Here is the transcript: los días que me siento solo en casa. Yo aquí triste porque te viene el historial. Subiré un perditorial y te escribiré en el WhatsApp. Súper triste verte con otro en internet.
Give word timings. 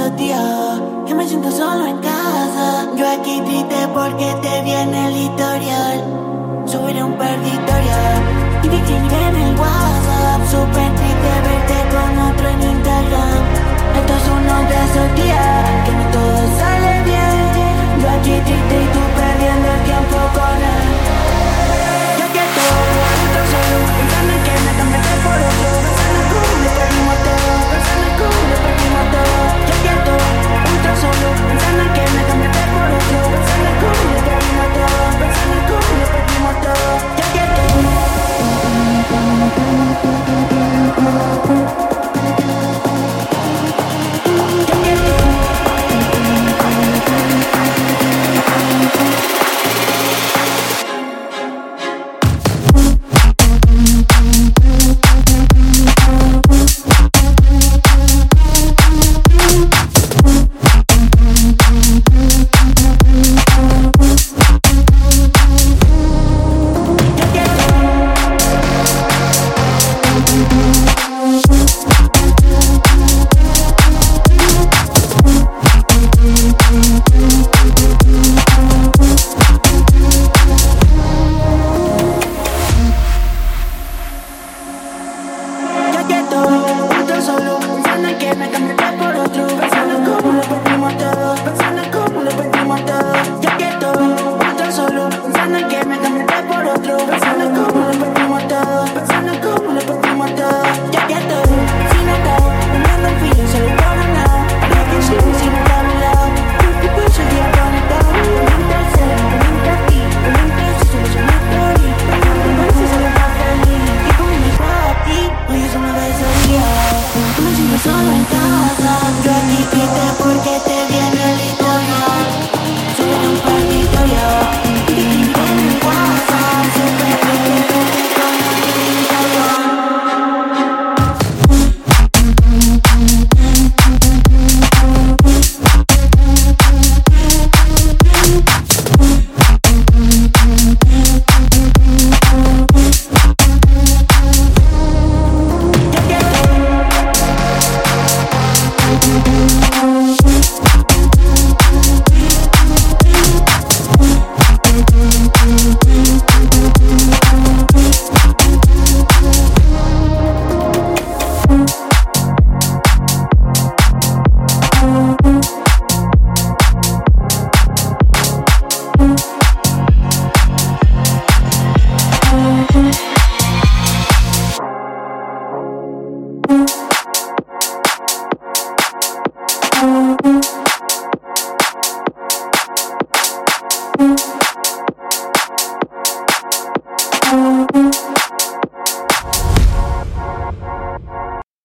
los 0.00 0.16
días 0.16 0.80
que 1.06 1.14
me 1.14 1.26
siento 1.28 1.50
solo 1.50 1.86
en 1.86 1.98
casa. 1.98 2.88
Yo 2.96 3.06
aquí 3.08 3.40
triste 3.46 3.88
porque 3.92 4.28
te 4.42 4.62
viene 4.62 5.08
el 5.08 5.16
historial. 5.26 5.98
Subiré 6.66 7.02
un 7.02 7.16
perditorial 7.18 8.18
y 8.62 8.68
te 8.68 8.76
escribiré 8.76 9.28
en 9.28 9.36
el 9.36 9.52
WhatsApp. 9.60 10.40
Súper 10.52 10.90
triste 10.98 11.32
verte 11.46 11.76
con 11.94 12.18
otro 12.28 12.48
en 12.48 12.62
internet. 12.62 12.89